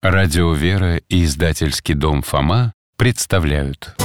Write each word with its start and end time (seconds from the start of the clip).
Радио 0.00 0.52
«Вера» 0.52 0.98
и 1.08 1.24
издательский 1.24 1.94
дом 1.94 2.22
«Фома» 2.22 2.72
представляют. 2.96 3.96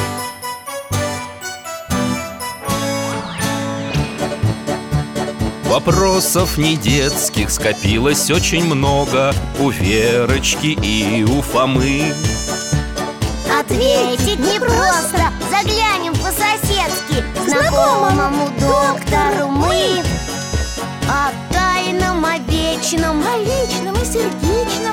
Вопросов 5.65 6.57
не 6.57 6.77
детских 6.77 7.51
скопилось 7.51 8.31
очень 8.31 8.65
много 8.65 9.35
У 9.59 9.69
Верочки 9.69 10.75
и 10.81 11.23
у 11.25 11.43
Фомы. 11.43 12.11
Ответить 13.59 14.39
непросто 14.39 15.31
Заглянем 15.51 16.13
по-соседски 16.13 17.23
Знакомому 17.47 18.49
доктору 18.59 19.47
мы 19.47 20.01
О 21.07 21.29
тайном, 21.53 22.25
о 22.25 22.39
вечном 22.39 23.23
О 23.23 23.37
личном 23.37 23.93
и 23.93 24.05
сердечном 24.05 24.92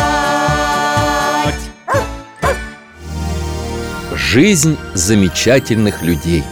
Жизнь 4.33 4.77
замечательных 4.93 6.03
людей. 6.03 6.45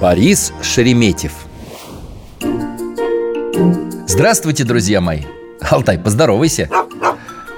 Борис 0.00 0.52
Шереметьев. 0.62 1.32
Здравствуйте, 4.06 4.62
друзья 4.62 5.00
мои. 5.00 5.22
Алтай, 5.60 5.98
поздоровайся. 5.98 6.70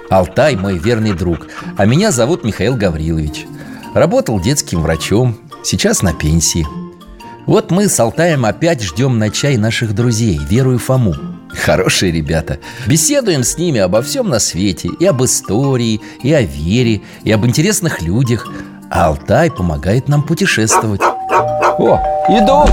Алтай 0.09 0.57
мой 0.57 0.79
верный 0.79 1.13
друг. 1.13 1.47
А 1.77 1.85
меня 1.85 2.11
зовут 2.11 2.43
Михаил 2.43 2.75
Гаврилович. 2.75 3.45
Работал 3.95 4.41
детским 4.41 4.81
врачом 4.81 5.37
Сейчас 5.63 6.01
на 6.01 6.15
пенсии. 6.15 6.67
Вот 7.45 7.71
мы 7.71 7.91
с 7.91 8.01
Алтаем 8.01 8.47
опять 8.47 8.83
ждем 8.83 9.19
на 9.19 9.29
чай 9.29 9.59
наших 9.59 9.95
друзей 9.95 10.39
Веру 10.39 10.77
и 10.77 10.79
Фому. 10.79 11.15
Хорошие 11.51 12.13
ребята. 12.13 12.61
Беседуем 12.87 13.45
с 13.45 13.59
ними 13.59 13.81
обо 13.81 14.01
всем 14.01 14.31
на 14.31 14.39
свете 14.39 14.89
И 14.99 15.05
об 15.05 15.23
истории, 15.23 16.01
и 16.23 16.33
о 16.33 16.41
вере, 16.41 17.03
и 17.25 17.31
об 17.31 17.45
интересных 17.45 18.01
людях 18.01 18.51
А 18.91 19.07
Алтай 19.07 19.51
помогает 19.51 20.09
нам 20.09 20.23
путешествовать. 20.23 21.01
О, 21.01 21.99
идут! 22.29 22.71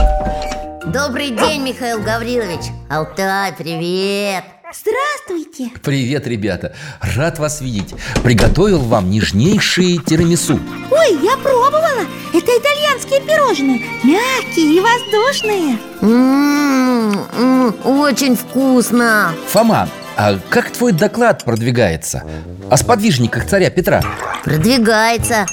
Добрый 0.91 1.29
день, 1.29 1.61
Михаил 1.63 2.01
Гаврилович. 2.01 2.71
Алтай, 2.89 3.53
привет! 3.53 4.43
Здравствуйте! 4.73 5.71
Привет, 5.83 6.27
ребята! 6.27 6.73
Рад 7.15 7.39
вас 7.39 7.61
видеть. 7.61 7.93
Приготовил 8.23 8.79
вам 8.79 9.09
нежнейшие 9.11 9.99
тирамису. 9.99 10.59
Ой, 10.91 11.17
я 11.23 11.37
пробовала! 11.37 12.05
Это 12.33 12.51
итальянские 12.51 13.21
пирожные. 13.21 13.81
Мягкие 14.03 14.75
и 14.75 14.81
воздушные. 14.81 15.77
М-м-м, 16.01 17.75
Очень 17.85 18.35
вкусно! 18.35 19.33
Фома, 19.49 19.87
а 20.17 20.39
как 20.49 20.71
твой 20.71 20.93
доклад 20.93 21.43
продвигается? 21.43 22.23
О 22.71 22.77
сподвижниках 22.77 23.45
царя 23.45 23.69
Петра. 23.69 24.01
Продвигается. 24.43 25.45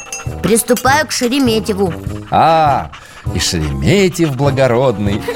Приступаю 0.42 1.06
к 1.06 1.12
Шереметьеву. 1.12 1.92
А, 2.30 2.90
и 3.34 3.38
Шереметьев 3.38 4.36
благородный. 4.36 5.22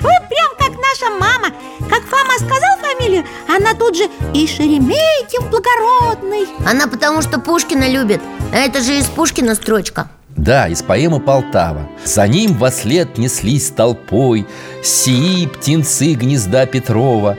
Вот 0.00 0.28
прям 0.28 0.50
как 0.58 0.70
наша 0.76 1.10
мама. 1.18 1.54
Как 1.90 2.02
Фома 2.04 2.34
сказал 2.36 2.78
фамилию 2.80 3.24
Она 3.48 3.74
тут 3.74 3.96
же 3.96 4.04
и 4.34 4.46
Шереметьев 4.46 5.48
благородный. 5.50 6.46
Она 6.66 6.86
потому 6.86 7.22
что 7.22 7.40
Пушкина 7.40 7.88
любит. 7.88 8.20
А 8.52 8.56
это 8.56 8.80
же 8.80 8.98
из 8.98 9.06
Пушкина 9.06 9.54
строчка. 9.54 10.08
Да, 10.36 10.68
из 10.68 10.82
поэмы 10.82 11.18
Полтава 11.18 11.88
За 12.04 12.28
ним 12.28 12.54
во 12.54 12.70
след 12.70 13.18
неслись 13.18 13.70
толпой 13.70 14.46
Сии 14.84 15.46
птенцы 15.46 16.14
гнезда 16.14 16.64
Петрова 16.66 17.36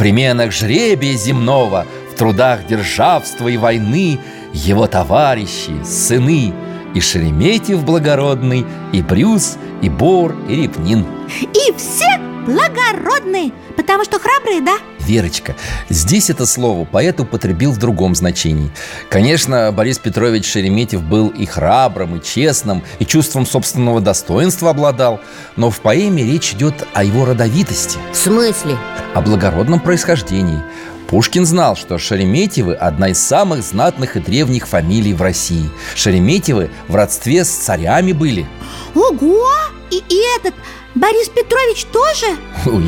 В 0.00 0.02
применах 0.02 0.50
жребия 0.50 1.14
земного 1.14 1.84
В 2.10 2.16
трудах 2.16 2.66
державства 2.66 3.48
и 3.48 3.58
войны 3.58 4.18
Его 4.54 4.86
товарищи, 4.86 5.72
сыны 5.84 6.54
И 6.94 7.00
Шереметьев 7.00 7.84
благородный 7.84 8.64
И 8.94 9.02
Брюс, 9.02 9.58
и 9.82 9.90
Бор, 9.90 10.34
и 10.48 10.62
Репнин. 10.62 11.04
И 11.42 11.74
все 11.76 12.29
благородные 12.46 13.52
Потому 13.76 14.04
что 14.04 14.18
храбрые, 14.18 14.60
да? 14.60 14.76
Верочка, 15.00 15.56
здесь 15.88 16.30
это 16.30 16.46
слово 16.46 16.84
поэт 16.84 17.18
употребил 17.20 17.72
в 17.72 17.78
другом 17.78 18.14
значении 18.14 18.70
Конечно, 19.08 19.72
Борис 19.72 19.98
Петрович 19.98 20.46
Шереметьев 20.46 21.02
был 21.02 21.28
и 21.28 21.46
храбрым, 21.46 22.16
и 22.16 22.22
честным, 22.22 22.82
и 22.98 23.06
чувством 23.06 23.46
собственного 23.46 24.00
достоинства 24.00 24.70
обладал 24.70 25.20
Но 25.56 25.70
в 25.70 25.80
поэме 25.80 26.22
речь 26.22 26.52
идет 26.52 26.86
о 26.92 27.04
его 27.04 27.24
родовитости, 27.24 27.98
В 28.12 28.16
смысле? 28.16 28.76
о 29.14 29.20
благородном 29.20 29.80
происхождении 29.80 30.62
Пушкин 31.08 31.44
знал, 31.44 31.74
что 31.74 31.98
Шереметьевы– 31.98 32.74
одна 32.76 33.08
из 33.08 33.18
самых 33.18 33.64
знатных 33.64 34.16
и 34.16 34.20
древних 34.20 34.68
фамилий 34.68 35.12
в 35.12 35.22
России 35.22 35.68
Шереметьевы 35.96 36.70
в 36.86 36.94
родстве 36.94 37.44
с 37.44 37.48
царями 37.48 38.12
были 38.12 38.46
Ого! 38.94 39.48
И, 39.90 40.04
и 40.08 40.22
этот 40.38 40.54
Борис 40.94 41.28
Петрович 41.28 41.84
тоже? 41.92 42.36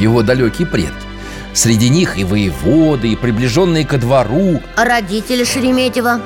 Его 0.01 0.23
далекие 0.23 0.67
предки 0.67 0.93
Среди 1.55 1.89
них 1.89 2.19
и 2.19 2.25
воеводы, 2.25 3.09
и 3.09 3.17
приближенные 3.17 3.87
ко 3.87 3.99
двору 3.99 4.61
А 4.77 4.85
родители 4.85 5.45
Шереметьева? 5.45 6.21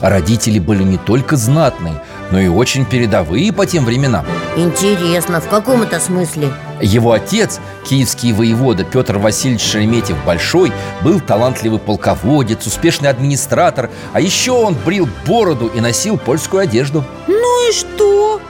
А 0.00 0.10
родители 0.10 0.58
были 0.58 0.82
не 0.82 0.98
только 0.98 1.36
знатные, 1.36 2.02
но 2.30 2.38
и 2.38 2.48
очень 2.48 2.84
передовые 2.84 3.52
по 3.52 3.66
тем 3.66 3.84
временам 3.84 4.26
Интересно, 4.56 5.40
в 5.40 5.48
каком 5.48 5.82
это 5.82 5.98
смысле? 6.00 6.52
Его 6.80 7.12
отец, 7.12 7.60
киевский 7.86 8.32
воевода 8.32 8.84
Петр 8.84 9.18
Васильевич 9.18 9.62
Шереметьев 9.62 10.22
Большой 10.24 10.72
Был 11.02 11.20
талантливый 11.20 11.78
полководец, 11.78 12.66
успешный 12.66 13.10
администратор 13.10 13.90
А 14.14 14.20
еще 14.20 14.52
он 14.52 14.74
брил 14.74 15.08
бороду 15.26 15.66
и 15.66 15.80
носил 15.80 16.16
польскую 16.16 16.62
одежду 16.62 17.04
Ну 17.26 17.68
и 17.68 17.72
что? 17.72 18.40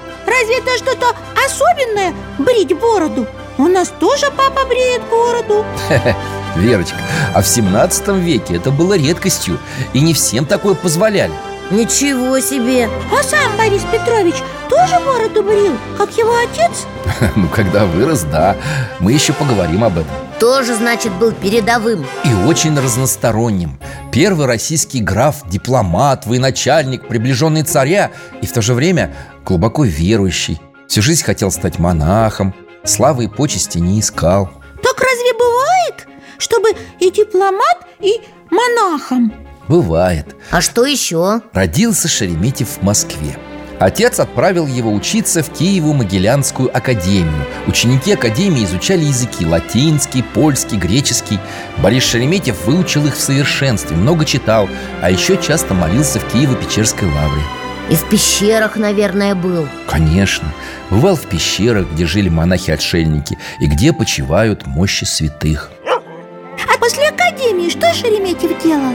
Разве 0.41 0.59
это 0.59 0.79
что-то 0.79 1.15
особенное 1.47 2.15
брить 2.39 2.75
бороду? 2.79 3.27
У 3.59 3.67
нас 3.69 3.93
тоже 4.01 4.27
папа 4.35 4.65
бреет 4.67 5.03
бороду 5.11 5.67
Верочка, 6.57 6.97
а 7.35 7.43
в 7.43 7.47
17 7.47 8.09
веке 8.09 8.57
это 8.57 8.71
было 8.71 8.97
редкостью 8.97 9.59
И 9.93 10.01
не 10.01 10.15
всем 10.15 10.47
такое 10.47 10.75
позволяли 10.75 11.33
Ничего 11.71 12.41
себе! 12.41 12.89
А 13.13 13.23
сам 13.23 13.55
Борис 13.59 13.83
Петрович 13.93 14.37
тоже 14.71 14.99
бороду 15.01 15.43
брил, 15.43 15.77
как 15.99 16.17
его 16.17 16.35
отец? 16.35 16.87
Ну, 17.37 17.49
когда 17.49 17.85
вырос, 17.85 18.23
да 18.23 18.57
Мы 18.99 19.13
еще 19.13 19.35
поговорим 19.35 19.85
об 19.85 19.99
этом 19.99 20.15
Тоже, 20.41 20.75
значит, 20.75 21.13
был 21.19 21.33
передовым. 21.33 22.07
И 22.25 22.33
очень 22.49 22.77
разносторонним. 22.77 23.79
Первый 24.11 24.47
российский 24.47 25.01
граф, 25.01 25.43
дипломат, 25.49 26.25
военачальник, 26.25 27.07
приближенный 27.07 27.63
царя 27.63 28.11
И 28.41 28.47
в 28.47 28.53
то 28.53 28.63
же 28.63 28.73
время 28.73 29.15
глубоко 29.45 29.85
верующий. 29.85 30.59
Всю 30.89 31.03
жизнь 31.03 31.23
хотел 31.23 31.51
стать 31.53 31.79
монахом 31.79 32.55
Славы 32.85 33.25
и 33.25 33.29
почести 33.29 33.79
не 33.79 34.01
искал. 34.01 34.51
Так 34.83 34.99
разве 34.99 35.33
бывает, 35.35 36.09
чтобы 36.39 36.71
и 36.99 37.11
дипломат, 37.11 37.87
и 38.01 38.21
монахом? 38.51 39.35
Бывает. 39.69 40.35
А 40.51 40.63
что 40.63 40.87
еще? 40.87 41.43
Родился 41.53 42.09
Шереметьев 42.09 42.79
в 42.79 42.83
Москве 42.83 43.37
Отец 43.81 44.21
отправил 44.21 44.67
его 44.67 44.93
учиться 44.93 45.43
в 45.43 45.49
Киеву-Могилянскую 45.49 46.71
академию. 46.71 47.47
Ученики 47.67 48.13
академии 48.13 48.67
изучали 48.67 49.05
языки 49.05 49.47
латинский, 49.47 50.23
польский, 50.23 50.77
греческий. 50.77 51.39
Борис 51.79 52.05
Шереметьев 52.05 52.67
выучил 52.67 53.07
их 53.07 53.17
в 53.17 53.21
совершенстве, 53.21 53.97
много 53.97 54.27
читал 54.27 54.69
А 55.01 55.11
еще 55.11 55.39
часто 55.39 55.73
молился 55.73 56.21
в 56.21 56.27
Киево-Печерской 56.31 57.07
лавре. 57.07 57.43
И 57.89 57.95
в 57.95 58.07
пещерах, 58.11 58.77
наверное, 58.77 59.35
был. 59.35 59.67
Конечно, 59.89 60.53
бывал 60.91 61.17
в 61.17 61.23
пещерах, 61.23 61.91
где 61.91 62.05
жили 62.05 62.29
монахи-отшельники 62.29 63.39
И 63.61 63.67
где 63.67 63.95
почивают 63.95 64.67
мощи 64.67 65.05
святых. 65.05 65.71
А 65.87 66.79
после 66.79 67.09
академии 67.09 67.71
что 67.71 67.91
Шереметьев 67.95 68.63
делал? 68.63 68.95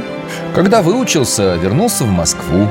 Когда 0.53 0.83
выучился, 0.83 1.55
вернулся 1.55 2.03
в 2.03 2.09
Москву 2.09 2.69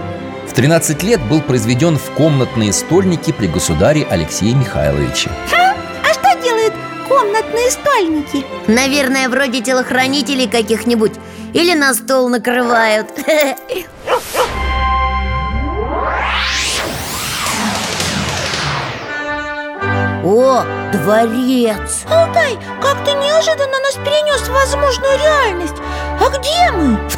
В 0.55 0.56
13 0.56 1.03
лет 1.03 1.21
был 1.21 1.43
произведен 1.43 1.99
в 1.99 2.12
комнатные 2.12 2.73
стольники 2.73 3.33
при 3.33 3.49
государе 3.49 4.06
Алексее 4.09 4.55
Михайловиче. 4.55 5.29
А 5.51 6.12
что 6.12 6.41
делают 6.41 6.73
комнатные 7.09 7.73
стольники? 7.73 8.47
Наверное, 8.69 9.29
вроде 9.29 9.62
телохранителей 9.62 10.47
каких-нибудь. 10.47 11.15
Или 11.55 11.75
на 11.75 11.93
стол 11.93 12.29
накрывают. 12.29 13.09
О, 20.25 20.65
дворец. 20.93 22.05
Алтай, 22.09 22.56
как 22.81 23.05
ты 23.05 23.11
неожиданно 23.11 23.81
нас 23.81 23.95
перенес 23.97 24.43
в 24.43 24.53
возможную 24.53 25.19
реальность 25.19 25.83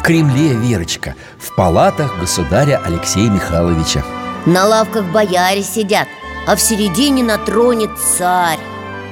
Кремле, 0.07 0.53
Верочка, 0.53 1.15
в 1.37 1.53
палатах 1.53 2.17
государя 2.17 2.81
Алексея 2.85 3.29
Михайловича. 3.29 4.05
На 4.45 4.65
лавках 4.65 5.03
бояре 5.07 5.61
сидят 5.61 6.07
А 6.47 6.55
в 6.55 6.61
середине 6.61 7.25
на 7.25 7.37
троне 7.37 7.89
царь. 8.17 8.59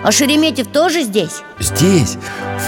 А 0.06 0.12
Шереметьев 0.14 0.68
тоже 0.68 1.02
здесь? 1.02 1.42
Здесь, 1.60 2.18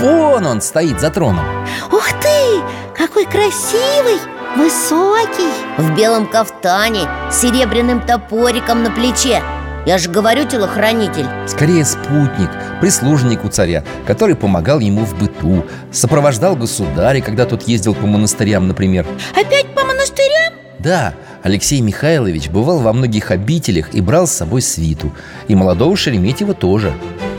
вон 0.02 0.46
он 0.46 0.60
стоит 0.60 1.00
за 1.00 1.10
троном. 1.10 1.46
Ух 1.90 2.10
ты, 2.22 2.62
какой 2.98 3.24
красивый, 3.24 4.20
высокий! 4.58 5.54
В 5.78 5.96
белом 5.96 6.28
кафтане 6.28 7.08
с 7.32 7.40
серебряным 7.40 8.02
топориком 8.02 8.84
на 8.84 8.92
плече 8.92 9.42
Я 9.88 9.98
же 9.98 10.10
говорю, 10.10 10.46
телохранитель. 10.46 11.26
Скорее 11.48 11.86
спутник, 11.86 12.50
прислужник 12.82 13.46
у 13.46 13.48
царя 13.48 13.86
Который 14.06 14.36
помогал 14.36 14.80
ему 14.80 15.06
в 15.06 15.18
быту 15.18 15.66
Сопровождал 15.94 16.58
государя, 16.58 17.22
когда 17.22 17.46
тот 17.46 17.70
ездил 17.70 17.96
по 17.96 18.06
монастырям, 18.06 18.68
например. 18.68 19.08
Опять 19.32 19.74
по 19.74 19.86
монастырям? 19.86 20.56
Да, 20.80 21.14
Алексей 21.42 21.80
Михайлович 21.80 22.50
бывал 22.50 22.80
во 22.80 22.92
многих 22.92 23.32
обителях 23.32 23.96
и 23.96 24.02
брал 24.02 24.28
с 24.28 24.34
собой 24.34 24.62
свиту 24.62 25.14
И 25.48 25.56
молодого 25.56 25.96
Шереметьева 25.96 26.54
тоже. 26.54 26.94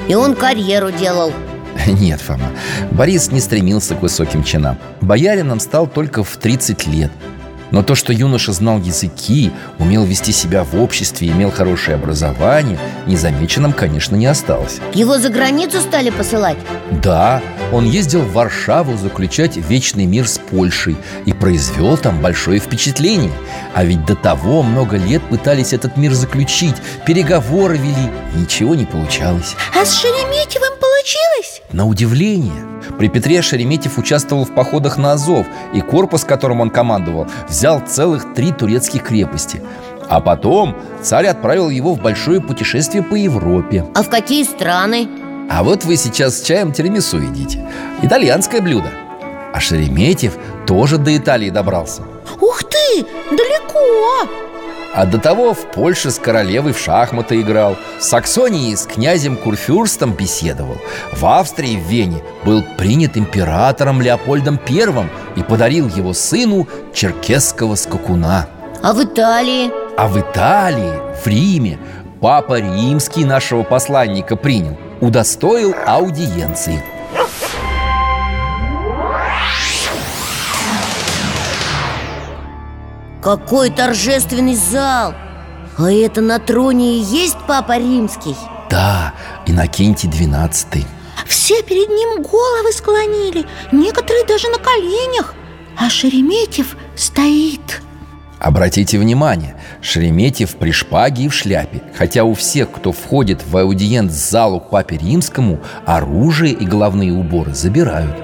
И 0.08 0.14
он 0.14 0.34
карьеру 0.34 0.90
делал. 0.90 1.34
Нет, 1.86 2.22
Фома, 2.22 2.48
Борис 2.90 3.30
не 3.30 3.40
стремился 3.40 3.94
к 3.94 4.00
высоким 4.00 4.42
чинам. 4.42 4.78
Боярином 5.02 5.60
стал 5.60 5.86
только 5.86 6.24
в 6.24 6.34
30 6.38 6.86
лет 6.86 7.12
но 7.70 7.82
то, 7.82 7.94
что 7.94 8.12
юноша 8.12 8.53
знал 8.53 8.79
языки, 8.79 9.53
умел 9.79 10.05
вести 10.05 10.32
себя 10.32 10.65
в 10.65 10.81
обществе, 10.81 11.29
имел 11.29 11.50
хорошее 11.50 11.97
образование, 11.97 12.79
незамеченным, 13.06 13.73
конечно, 13.73 14.17
не 14.17 14.26
осталось. 14.26 14.79
Его 14.94 15.19
за 15.19 15.29
границу 15.29 15.81
стали 15.81 16.11
посылать? 16.11 16.59
Да, 16.91 17.43
он 17.73 17.85
ездил 17.85 18.23
в 18.23 18.32
Варшаву 18.32 18.97
заключать 18.97 19.56
вечный 19.56 20.06
мир 20.06 20.26
с 20.26 20.38
Польшей 20.38 20.97
и 21.26 21.32
произвел 21.32 21.97
там 21.97 22.20
большое 22.20 22.61
впечатление. 22.61 23.32
А 23.75 23.85
ведь 23.85 24.05
до 24.06 24.15
того 24.15 24.62
много 24.62 24.97
лет 24.97 25.23
пытались 25.29 25.73
этот 25.73 25.97
мир 25.97 26.15
заключить, 26.15 26.76
переговоры 27.06 27.76
вели, 27.76 28.11
ничего 28.35 28.75
не 28.75 28.87
получалось. 28.87 29.55
А 29.79 29.85
с 29.85 29.94
Шереметьевым 30.00 30.77
получилось? 31.08 31.62
На 31.72 31.87
удивление 31.87 32.64
При 32.99 33.08
Петре 33.08 33.43
Шереметьев 33.43 33.99
участвовал 33.99 34.44
в 34.44 34.55
походах 34.55 34.99
на 34.99 35.12
Азов 35.12 35.46
И 35.75 35.81
корпус, 35.81 36.25
которым 36.25 36.60
он 36.60 36.70
командовал, 36.70 37.26
взял 37.49 37.81
целых 37.81 38.34
три 38.34 38.52
турецких 38.52 39.02
крепости. 39.02 39.62
А 40.08 40.20
потом 40.20 40.75
царь 41.02 41.26
отправил 41.26 41.69
его 41.69 41.94
в 41.94 42.00
большое 42.00 42.40
путешествие 42.40 43.02
по 43.02 43.14
Европе. 43.14 43.84
А 43.94 44.02
в 44.02 44.08
какие 44.08 44.44
страны? 44.44 45.08
А 45.50 45.62
вот 45.62 45.84
вы 45.84 45.96
сейчас 45.96 46.38
с 46.38 46.43
чаем 46.43 46.72
тирамису 46.72 47.19
едите. 47.19 47.66
Итальянское 48.02 48.60
блюдо. 48.60 48.90
А 49.52 49.60
Шереметьев 49.60 50.37
тоже 50.66 50.99
до 50.99 51.16
Италии 51.16 51.50
добрался. 51.50 52.02
Ух 52.40 52.62
ты, 52.64 53.05
далеко 53.31 53.78
а 54.94 55.06
до 55.06 55.19
того 55.19 55.55
в 55.55 55.70
Польше 55.70 56.11
с 56.11 56.19
королевой 56.19 56.73
в 56.73 56.79
шахматы 56.79 57.40
играл 57.40 57.76
В 57.99 58.02
Саксонии 58.02 58.75
с 58.75 58.87
князем 58.87 59.37
Курфюрстом 59.37 60.12
беседовал. 60.12 60.79
В 61.12 61.25
Австрии 61.26 61.76
в 61.76 61.87
Вене 61.88 62.23
был 62.44 62.62
принят 62.76 63.17
императором 63.17 64.00
Леопольдом 64.00 64.58
Первым 64.58 65.11
И 65.37 65.43
подарил 65.43 65.88
его 65.88 66.12
сыну 66.12 66.69
черкесского 66.93 67.75
скакуна. 67.75 68.49
А 68.82 68.93
в 68.93 69.02
Италии? 69.02 69.70
А 69.96 70.08
в 70.08 70.19
Италии, 70.19 71.00
в 71.23 71.26
Риме 71.26 71.79
Папа 72.20 72.58
Римский 72.58 73.25
нашего 73.25 73.62
посланника 73.62 74.37
принял 74.37 74.76
Удостоил 75.00 75.75
аудиенции 75.87 76.82
Какой 83.28 83.69
торжественный 83.69 84.54
зал! 84.54 85.12
А 85.76 85.92
это 85.92 86.22
на 86.22 86.38
троне 86.38 86.96
и 86.96 87.02
есть 87.02 87.36
Папа 87.46 87.76
Римский? 87.76 88.34
Да, 88.70 89.12
Иннокентий 89.46 90.08
двенадцатый. 90.08 90.86
Все 91.26 91.62
перед 91.62 91.90
ним 91.90 92.22
головы 92.22 92.72
склонили 92.72 93.44
Некоторые 93.70 94.25
даже 94.25 94.48
на 94.48 94.56
коленях. 94.56 95.34
А 95.76 95.90
Шереметьев 95.90 96.75
стоит. 96.96 97.82
Обратите 98.38 98.98
внимание, 98.98 99.56
Шереметьев 99.82 100.56
при 100.56 100.72
шпаге 100.72 101.24
и 101.24 101.28
в 101.28 101.34
шляпе. 101.34 101.82
Хотя 101.98 102.24
у 102.24 102.32
всех, 102.32 102.72
кто 102.72 102.92
входит 102.92 103.46
в 103.46 103.54
аудиент 103.58 104.10
залу 104.10 104.58
к 104.58 104.70
папе 104.70 104.96
римскому 104.96 105.60
Оружие 105.84 106.54
и 106.54 106.64
головные 106.64 107.12
уборы 107.12 107.52
забирают. 107.52 108.16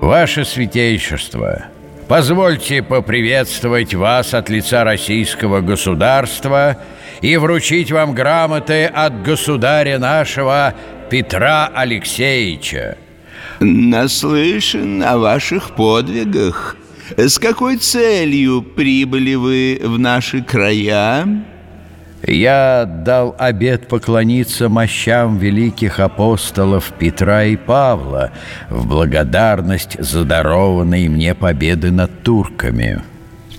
Ваше 0.00 0.44
святейшество, 0.44 1.66
позвольте 2.12 2.82
поприветствовать 2.82 3.94
вас 3.94 4.34
от 4.34 4.50
лица 4.50 4.84
российского 4.84 5.62
государства 5.62 6.76
и 7.22 7.38
вручить 7.38 7.90
вам 7.90 8.12
грамоты 8.12 8.84
от 8.84 9.22
государя 9.22 9.98
нашего 9.98 10.74
Петра 11.08 11.70
Алексеевича. 11.74 12.98
Наслышан 13.60 15.02
о 15.02 15.16
ваших 15.16 15.74
подвигах. 15.74 16.76
С 17.16 17.38
какой 17.38 17.78
целью 17.78 18.60
прибыли 18.60 19.34
вы 19.34 19.80
в 19.82 19.98
наши 19.98 20.42
края? 20.42 21.26
Я 22.26 22.84
дал 22.86 23.34
обет 23.38 23.88
поклониться 23.88 24.68
мощам 24.68 25.38
великих 25.38 25.98
апостолов 25.98 26.92
Петра 26.98 27.44
и 27.44 27.56
Павла 27.56 28.30
в 28.70 28.86
благодарность 28.86 29.96
за 29.98 30.24
дарованные 30.24 31.08
мне 31.08 31.34
победы 31.34 31.90
над 31.90 32.22
турками. 32.22 33.02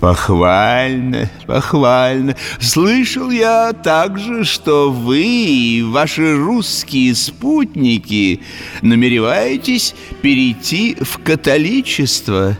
Похвально, 0.00 1.30
похвально. 1.46 2.36
Слышал 2.60 3.30
я 3.30 3.72
также, 3.72 4.44
что 4.44 4.90
вы 4.90 5.22
и 5.22 5.82
ваши 5.82 6.36
русские 6.36 7.14
спутники 7.14 8.40
намереваетесь 8.82 9.94
перейти 10.20 10.96
в 11.00 11.18
католичество. 11.22 12.56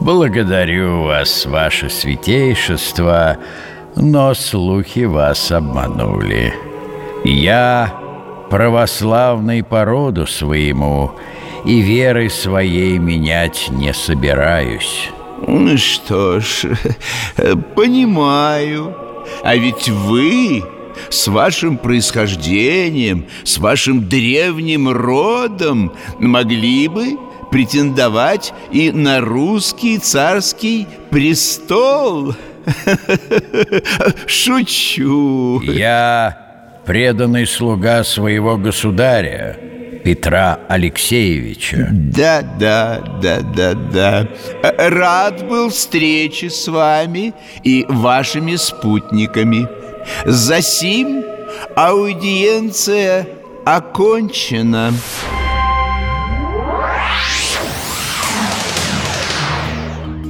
Благодарю 0.00 1.02
вас, 1.02 1.44
ваше 1.44 1.90
святейшество, 1.90 3.36
но 4.00 4.34
слухи 4.34 5.04
вас 5.04 5.50
обманули. 5.50 6.54
Я 7.24 7.94
православный 8.48 9.62
по 9.62 9.84
роду 9.84 10.26
своему 10.26 11.12
и 11.64 11.80
веры 11.80 12.30
своей 12.30 12.98
менять 12.98 13.68
не 13.70 13.92
собираюсь. 13.92 15.10
Ну 15.46 15.76
что 15.76 16.40
ж, 16.40 16.64
понимаю. 17.74 18.96
А 19.42 19.56
ведь 19.56 19.88
вы 19.88 20.64
с 21.10 21.28
вашим 21.28 21.76
происхождением, 21.76 23.26
с 23.44 23.58
вашим 23.58 24.08
древним 24.08 24.88
родом 24.88 25.92
могли 26.18 26.88
бы 26.88 27.18
претендовать 27.50 28.52
и 28.70 28.90
на 28.90 29.20
русский 29.20 29.98
царский 29.98 30.86
престол. 31.10 32.34
Шучу. 34.26 35.60
Я 35.62 36.48
преданный 36.86 37.46
слуга 37.46 38.04
своего 38.04 38.56
государя, 38.56 39.58
Петра 40.04 40.60
Алексеевича. 40.68 41.88
Да, 41.90 42.42
да, 42.42 43.00
да, 43.22 43.40
да, 43.40 43.74
да. 43.74 44.28
Рад 44.78 45.46
был 45.46 45.70
встрече 45.70 46.50
с 46.50 46.66
вами 46.66 47.34
и 47.62 47.84
вашими 47.88 48.56
спутниками. 48.56 49.68
Засим 50.24 51.24
аудиенция 51.76 53.26
окончена. 53.66 54.92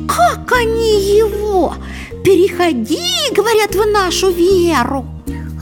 Как 0.08 0.52
они 0.52 1.18
его? 1.18 1.74
Переходи, 2.28 3.32
говорят, 3.34 3.74
в 3.74 3.90
нашу 3.90 4.30
веру 4.30 5.06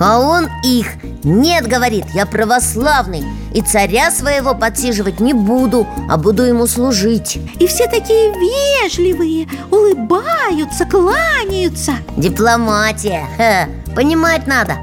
А 0.01 0.19
он 0.19 0.49
их 0.65 0.95
Нет, 1.23 1.69
говорит, 1.69 2.07
я 2.13 2.27
православный 2.27 3.23
И 3.55 3.63
царя 3.63 4.11
своего 4.11 4.53
подсиживать 4.53 5.21
не 5.21 5.33
буду 5.33 5.87
А 6.11 6.17
буду 6.17 6.43
ему 6.43 6.67
служить 6.67 7.39
И 7.61 7.69
все 7.69 7.87
такие 7.87 8.33
вежливые, 8.33 9.47
улыбаются, 9.71 10.87
кланяются. 10.87 11.93
Дипломатия 12.17 13.29
Ха, 13.37 13.69
Понимать 13.95 14.49
надо. 14.49 14.75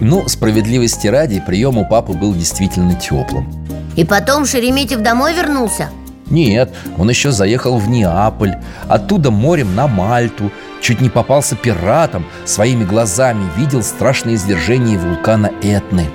Ну, 0.00 0.26
справедливости 0.28 1.06
ради, 1.06 1.42
прием 1.46 1.76
у 1.76 1.86
папы 1.86 2.14
был 2.14 2.32
действительно 2.32 2.94
теплым. 2.94 3.46
И 3.94 4.06
потом 4.06 4.46
Шереметьев 4.46 5.00
домой 5.00 5.34
вернулся? 5.34 5.90
Нет, 6.30 6.74
он 6.96 7.10
еще 7.10 7.30
заехал 7.30 7.76
в 7.76 7.88
Неаполь 7.90 8.56
Оттуда 8.88 9.30
морем 9.30 9.74
на 9.74 9.86
Мальту 9.86 10.50
Чуть 10.86 11.00
не 11.00 11.10
попался 11.10 11.56
пиратом 11.56 12.24
Своими 12.44 12.84
глазами 12.84 13.44
видел 13.56 13.82
страшное 13.82 14.36
извержение 14.36 14.96
вулкана 14.96 15.50
Этны 15.60 16.08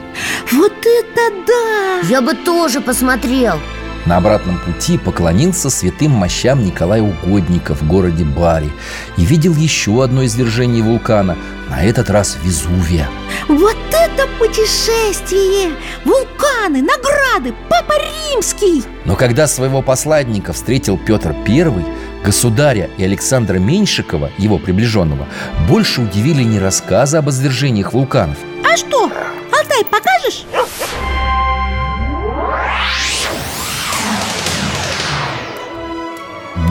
Вот 0.50 0.72
это 0.72 1.46
да! 1.46 2.08
Я 2.08 2.22
бы 2.22 2.34
тоже 2.36 2.80
посмотрел 2.80 3.60
На 4.06 4.16
обратном 4.16 4.60
пути 4.60 4.98
поклонился 4.98 5.70
святым 5.70 6.12
мощам 6.12 6.64
Николая 6.64 7.02
Угодника 7.02 7.76
в 7.76 7.86
городе 7.86 8.24
Бари 8.24 8.72
И 9.18 9.26
видел 9.26 9.54
еще 9.56 10.02
одно 10.06 10.24
извержение 10.24 10.84
вулкана, 10.84 11.36
на 11.70 11.84
этот 11.84 12.10
раз 12.10 12.38
Везувия 12.42 13.10
Вот 13.50 13.76
это 13.92 14.26
путешествие! 14.40 15.72
Вулканы, 16.06 16.82
награды, 16.82 17.54
Папа 17.70 17.96
Римский! 18.00 18.86
Но 19.04 19.18
когда 19.18 19.48
своего 19.48 19.82
посладника 19.82 20.54
встретил 20.54 20.98
Петр 20.98 21.36
I, 21.46 21.86
государя 22.24 22.90
и 22.98 23.04
Александра 23.04 23.58
Меньшикова, 23.58 24.30
его 24.38 24.58
приближенного, 24.58 25.28
больше 25.68 26.02
удивили 26.02 26.44
не 26.44 26.60
рассказы 26.60 27.18
об 27.18 27.30
извержениях 27.30 27.94
вулканов, 27.94 28.38
А 28.64 28.78
что, 28.78 29.12
Алтай, 29.52 29.84
покажешь? 29.86 30.46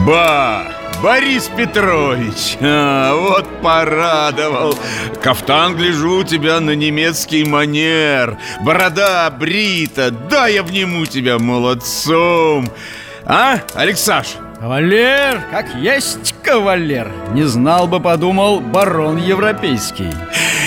Ба! 0.05 0.67
Борис 1.01 1.49
Петрович, 1.57 2.57
а, 2.61 3.15
вот 3.15 3.47
порадовал 3.63 4.77
Кафтан, 5.23 5.75
гляжу, 5.75 6.19
у 6.19 6.23
тебя 6.23 6.59
на 6.59 6.75
немецкий 6.75 7.43
манер 7.43 8.37
Борода 8.61 9.31
брита, 9.31 10.11
да 10.11 10.47
я 10.47 10.61
вниму 10.61 11.07
тебя 11.07 11.39
молодцом 11.39 12.69
А, 13.25 13.61
Алексаш, 13.73 14.35
Кавалер, 14.61 15.41
как 15.49 15.73
есть 15.73 16.35
кавалер. 16.43 17.11
Не 17.33 17.45
знал 17.45 17.87
бы, 17.87 17.99
подумал, 17.99 18.59
барон 18.59 19.17
европейский. 19.17 20.11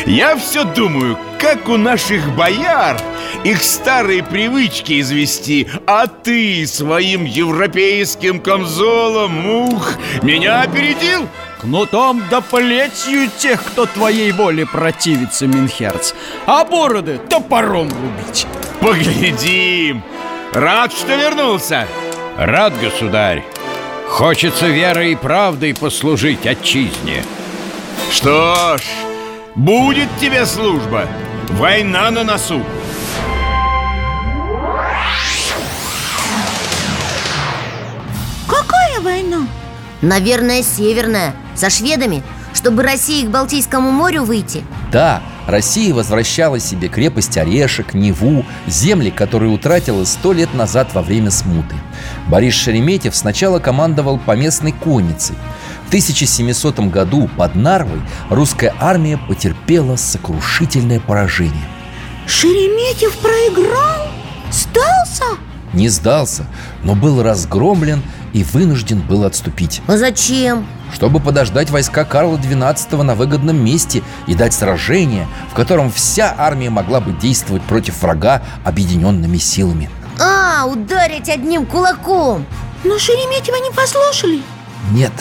Я 0.05 0.35
все 0.35 0.65
думаю, 0.65 1.17
как 1.39 1.69
у 1.69 1.77
наших 1.77 2.35
бояр 2.35 2.97
их 3.45 3.63
старые 3.63 4.25
привычки 4.25 5.01
извести. 5.01 5.69
А 5.87 6.09
ты 6.09 6.67
своим 6.67 7.25
европейским 7.25 8.41
камзолом, 8.41 9.47
ух, 9.47 9.93
меня 10.23 10.63
опередил? 10.63 11.29
Кнутом 11.61 12.21
да 12.29 12.41
плетью 12.41 13.31
тех, 13.39 13.63
кто 13.63 13.87
твоей 13.87 14.33
воле 14.33 14.67
противится, 14.67 15.47
Минхерц. 15.47 16.15
А 16.47 16.65
бороды 16.65 17.21
топором 17.31 17.89
рубить. 17.91 18.45
Поглядим. 18.81 20.03
Рад, 20.53 20.93
что 20.93 21.15
вернулся. 21.15 21.87
Рад, 22.37 22.73
государь 22.81 23.45
Хочется 24.09 24.67
верой 24.69 25.13
и 25.13 25.17
правдой 25.17 25.75
послужить 25.75 26.47
отчизне. 26.47 27.25
Что 28.11 28.77
ж, 28.79 28.83
будет 29.55 30.09
тебе 30.21 30.47
служба. 30.47 31.09
Война 31.51 32.11
на 32.11 32.25
носу. 32.25 32.63
Какая 38.47 39.01
война? 39.01 39.47
Наверное, 40.01 40.63
северная, 40.63 41.35
со 41.55 41.71
шведами 41.71 42.23
Чтобы 42.53 42.83
России 42.83 43.25
к 43.27 43.31
Балтийскому 43.31 43.91
морю 43.91 44.23
выйти. 44.25 44.63
Да, 44.93 45.23
Россия 45.47 45.93
возвращала 45.93 46.59
себе 46.59 46.89
крепость 46.89 47.37
Орешек, 47.37 47.95
Неву, 47.95 48.45
земли, 48.67 49.11
которые 49.11 49.51
утратила 49.51 50.05
сто 50.05 50.33
лет 50.33 50.55
назад 50.55 50.95
во 50.95 51.03
время 51.03 51.31
смуты. 51.31 51.77
Борис 52.29 52.55
Шереметьев 52.55 53.15
сначала 53.15 53.59
командовал 53.59 54.19
поместной 54.19 54.73
конницей. 54.73 55.37
В 55.85 55.89
1700 55.89 56.81
году 56.91 57.29
под 57.37 57.55
Нарвой 57.55 58.01
русская 58.31 58.75
армия 58.81 59.19
потерпела 59.19 59.97
сокрушительное 59.97 61.01
поражение. 61.01 61.69
Шереметьев 62.27 63.15
проиграл? 63.19 64.09
Сдался? 64.51 65.25
Не 65.75 65.88
сдался, 65.88 66.47
но 66.83 66.95
был 66.95 67.23
разгромлен 67.23 68.02
и 68.33 68.45
вынужден 68.45 69.00
был 69.00 69.25
отступить. 69.25 69.83
А 69.87 69.97
зачем? 69.97 70.66
чтобы 70.95 71.19
подождать 71.19 71.71
войска 71.71 72.04
Карла 72.04 72.37
XII 72.37 73.02
на 73.02 73.14
выгодном 73.14 73.57
месте 73.57 74.02
и 74.28 74.35
дать 74.35 74.54
сражение, 74.54 75.26
в 75.50 75.54
котором 75.54 75.90
вся 75.90 76.33
армия 76.38 76.71
могла 76.71 77.00
бы 77.00 77.12
действовать 77.12 77.62
против 77.64 78.00
врага 78.00 78.43
объединенными 78.64 79.38
силами. 79.38 79.90
А, 80.21 80.66
ударить 80.66 81.28
одним 81.28 81.66
кулаком 81.66 82.47
Но 82.85 82.99
Шереметьева 83.00 83.57
не 83.57 83.73
послушали 83.75 84.43
Нет, 84.93 85.12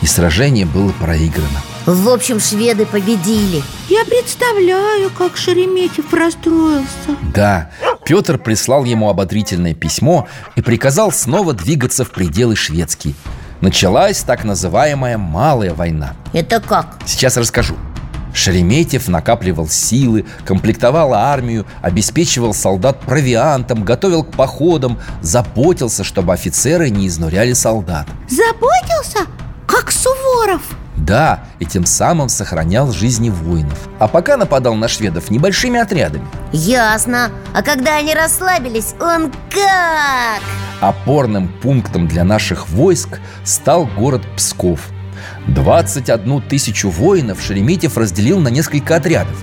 и 0.00 0.06
сражение 0.06 0.66
было 0.66 0.90
проиграно. 0.90 1.62
В 1.86 2.08
общем, 2.08 2.40
шведы 2.40 2.84
победили 2.84 3.62
Я 3.88 4.04
представляю, 4.04 5.10
как 5.10 5.36
Шереметьев 5.36 6.12
расстроился 6.12 7.16
Да, 7.32 7.70
Петр 8.04 8.38
прислал 8.38 8.84
ему 8.84 9.08
ободрительное 9.08 9.74
письмо 9.74 10.26
и 10.56 10.62
приказал 10.62 11.12
снова 11.12 11.52
двигаться 11.52 12.04
в 12.04 12.10
пределы 12.10 12.56
шведские. 12.56 13.14
Началась 13.60 14.22
так 14.22 14.44
называемая 14.44 15.18
«малая 15.18 15.72
война». 15.72 16.14
Это 16.32 16.60
как? 16.60 16.98
Сейчас 17.06 17.36
расскажу. 17.36 17.76
Шереметьев 18.34 19.08
накапливал 19.08 19.68
силы, 19.68 20.24
комплектовал 20.44 21.14
армию, 21.14 21.66
обеспечивал 21.80 22.54
солдат 22.54 23.00
провиантом, 23.00 23.84
готовил 23.84 24.24
к 24.24 24.32
походам, 24.32 24.98
заботился, 25.20 26.02
чтобы 26.02 26.32
офицеры 26.32 26.90
не 26.90 27.06
изнуряли 27.06 27.52
солдат. 27.52 28.08
Заботился? 28.28 29.26
Как 29.66 29.92
Суворов 29.92 30.62
Да, 31.02 31.40
и 31.58 31.64
тем 31.64 31.84
самым 31.84 32.28
сохранял 32.28 32.92
жизни 32.92 33.28
воинов. 33.28 33.88
А 33.98 34.06
пока 34.06 34.36
нападал 34.36 34.76
на 34.76 34.86
шведов 34.86 35.30
небольшими 35.30 35.80
отрядами. 35.80 36.26
Ясно 36.52 37.30
А 37.52 37.62
когда 37.62 37.96
они 37.96 38.14
расслабились, 38.14 38.94
он 39.00 39.32
как? 39.50 40.42
Опорным 40.80 41.48
пунктом 41.60 42.06
для 42.06 42.22
наших 42.22 42.68
войск 42.68 43.20
стал 43.44 43.86
город 43.86 44.22
Псков. 44.36 44.80
21 45.48 46.42
тысячу 46.42 46.88
воинов 46.88 47.42
Шереметьев 47.42 47.96
разделил 47.96 48.38
на 48.38 48.48
несколько 48.48 48.94
отрядов. 48.96 49.36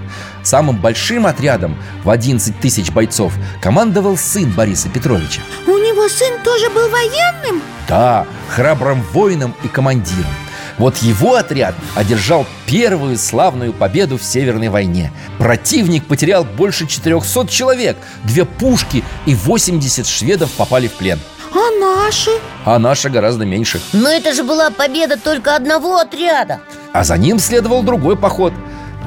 Самым 0.43 0.77
большим 0.77 1.25
отрядом 1.25 1.77
в 2.05 2.09
11 2.09 2.57
тысяч 2.59 2.89
бойцов 2.91 3.33
командовал 3.61 4.15
сын 4.15 4.49
Бориса 4.51 4.87
Петровича. 4.87 5.41
У 5.67 5.71
него 5.71 6.07
сын 6.07 6.41
тоже 6.43 6.69
был 6.69 6.89
военным? 6.89 7.61
Да, 7.87 8.25
храбрым 8.47 9.01
воином 9.13 9.53
и 9.63 9.67
командиром. 9.67 10.31
Вот 10.79 10.97
его 10.99 11.35
отряд 11.35 11.75
одержал 11.93 12.47
первую 12.65 13.17
славную 13.17 13.73
победу 13.73 14.17
в 14.17 14.23
Северной 14.23 14.69
войне. 14.69 15.11
Противник 15.37 16.05
потерял 16.05 16.45
больше 16.45 16.87
400 16.87 17.47
человек, 17.47 17.97
две 18.23 18.45
пушки 18.45 19.03
и 19.25 19.35
80 19.35 20.07
шведов 20.07 20.49
попали 20.51 20.87
в 20.87 20.93
плен. 20.93 21.19
А 21.53 21.79
наши? 21.79 22.31
А 22.63 22.79
наша 22.79 23.09
гораздо 23.09 23.45
меньше. 23.45 23.81
Но 23.91 24.09
это 24.09 24.33
же 24.33 24.43
была 24.43 24.71
победа 24.71 25.17
только 25.17 25.55
одного 25.55 25.97
отряда 25.97 26.61
А 26.93 27.03
за 27.03 27.17
ним 27.17 27.39
следовал 27.39 27.83
другой 27.83 28.15
поход. 28.15 28.53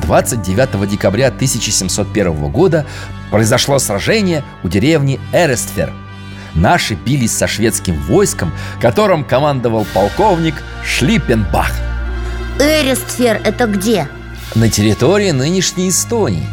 29 0.02 0.88
декабря 0.90 1.28
1701 1.28 2.50
года 2.50 2.86
произошло 3.30 3.78
сражение 3.78 4.44
у 4.62 4.68
деревни 4.68 5.20
Эрестфер. 5.32 5.92
Наши 6.54 6.94
бились 6.94 7.36
со 7.36 7.46
шведским 7.46 8.00
войском, 8.02 8.52
которым 8.80 9.24
командовал 9.24 9.86
полковник 9.94 10.54
Шлиппенбах 10.84 11.72
Эрестфер 12.58 13.40
это 13.44 13.66
где? 13.66 14.08
на 14.54 14.68
территории 14.68 15.30
нынешней 15.30 15.88
Эстонии. 15.88 16.46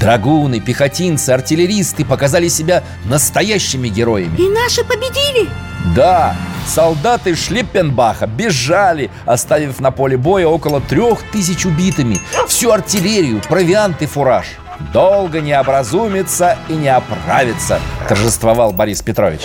Драгуны, 0.00 0.60
пехотинцы, 0.60 1.30
артиллеристы 1.30 2.04
показали 2.04 2.48
себя 2.48 2.82
настоящими 3.04 3.88
героями. 3.88 4.36
И 4.36 4.48
наши 4.48 4.84
победили? 4.84 5.48
Да, 5.94 6.36
солдаты 6.66 7.34
Шлиппенбаха 7.34 8.26
бежали, 8.26 9.10
оставив 9.24 9.80
на 9.80 9.90
поле 9.90 10.16
боя 10.18 10.48
около 10.48 10.80
трех 10.80 11.22
тысяч 11.30 11.64
убитыми 11.64 12.20
Всю 12.48 12.70
артиллерию, 12.70 13.40
провиант 13.48 14.02
и 14.02 14.06
фураж 14.06 14.46
Долго 14.92 15.40
не 15.40 15.58
образумится 15.58 16.56
и 16.68 16.74
не 16.74 16.88
оправится 16.88 17.80
Торжествовал 18.08 18.72
Борис 18.72 19.02
Петрович. 19.02 19.42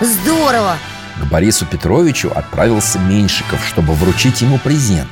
Здорово! 0.00 0.76
К 1.20 1.24
Борису 1.26 1.64
Петровичу 1.64 2.30
отправился 2.34 2.98
Меньшиков, 2.98 3.64
чтобы 3.66 3.94
вручить 3.94 4.42
ему 4.42 4.58
презент. 4.58 5.08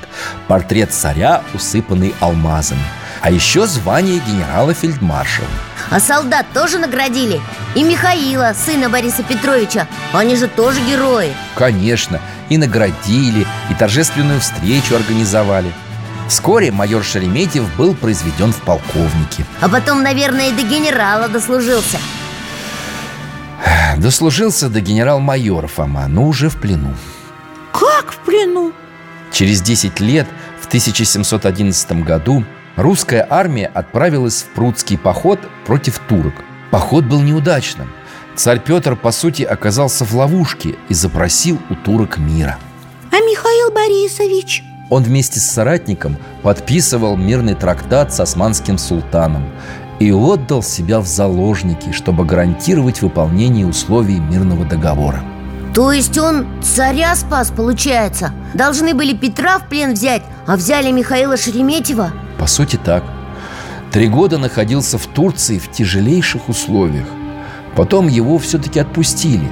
Портрет 0.48 0.92
царя, 0.92 1.42
усыпанный 1.54 2.14
алмазами. 2.20 2.82
А 3.20 3.30
еще 3.30 3.66
звание 3.66 4.20
генерала-фельдмаршала 4.26 5.46
А 5.90 6.00
солдат 6.00 6.46
тоже 6.52 6.78
наградили? 6.78 7.40
И 7.76 7.84
Михаила, 7.84 8.52
сына 8.52 8.88
Бориса 8.88 9.22
Петровича. 9.22 9.86
Они 10.12 10.34
же 10.34 10.48
тоже 10.48 10.80
герои. 10.80 11.32
Конечно, 11.54 12.20
и 12.52 12.58
наградили, 12.58 13.46
и 13.70 13.74
торжественную 13.74 14.40
встречу 14.40 14.94
организовали 14.94 15.72
Вскоре 16.28 16.70
майор 16.70 17.02
Шереметьев 17.02 17.64
был 17.76 17.94
произведен 17.94 18.52
в 18.52 18.60
полковнике 18.62 19.44
А 19.60 19.68
потом, 19.68 20.02
наверное, 20.02 20.50
и 20.50 20.52
до 20.52 20.62
генерала 20.62 21.28
дослужился 21.28 21.98
Дослужился 23.96 24.68
до 24.68 24.80
генерал-майора 24.80 25.66
Фома, 25.66 26.06
но 26.08 26.26
уже 26.26 26.48
в 26.48 26.56
плену 26.56 26.94
Как 27.72 28.12
в 28.12 28.18
плену? 28.18 28.72
Через 29.32 29.62
10 29.62 30.00
лет, 30.00 30.26
в 30.60 30.66
1711 30.66 32.04
году, 32.04 32.44
русская 32.76 33.26
армия 33.28 33.66
отправилась 33.66 34.42
в 34.42 34.54
Прудский 34.54 34.98
поход 34.98 35.40
против 35.64 35.98
турок. 36.00 36.34
Поход 36.70 37.04
был 37.04 37.22
неудачным. 37.22 37.90
Царь 38.34 38.60
Петр, 38.60 38.96
по 38.96 39.12
сути, 39.12 39.42
оказался 39.42 40.04
в 40.04 40.14
ловушке 40.14 40.76
и 40.88 40.94
запросил 40.94 41.58
у 41.70 41.74
турок 41.74 42.18
мира. 42.18 42.58
А 43.10 43.16
Михаил 43.16 43.70
Борисович? 43.72 44.64
Он 44.90 45.02
вместе 45.02 45.38
с 45.38 45.50
соратником 45.50 46.16
подписывал 46.42 47.16
мирный 47.16 47.54
трактат 47.54 48.12
с 48.12 48.20
османским 48.20 48.78
султаном 48.78 49.44
и 50.00 50.12
отдал 50.12 50.62
себя 50.62 51.00
в 51.00 51.06
заложники, 51.06 51.92
чтобы 51.92 52.24
гарантировать 52.24 53.02
выполнение 53.02 53.66
условий 53.66 54.18
мирного 54.18 54.64
договора. 54.64 55.22
То 55.74 55.92
есть 55.92 56.18
он 56.18 56.46
царя 56.62 57.14
спас, 57.16 57.50
получается? 57.50 58.32
Должны 58.54 58.94
были 58.94 59.14
Петра 59.14 59.58
в 59.58 59.68
плен 59.68 59.94
взять, 59.94 60.22
а 60.46 60.56
взяли 60.56 60.90
Михаила 60.90 61.36
Шереметьева? 61.36 62.12
По 62.38 62.46
сути 62.46 62.78
так. 62.82 63.04
Три 63.90 64.08
года 64.08 64.38
находился 64.38 64.98
в 64.98 65.06
Турции 65.06 65.58
в 65.58 65.70
тяжелейших 65.70 66.48
условиях. 66.48 67.06
Потом 67.76 68.08
его 68.08 68.38
все-таки 68.38 68.80
отпустили. 68.80 69.48